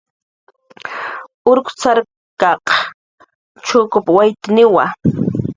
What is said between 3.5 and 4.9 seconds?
chukup waytniwa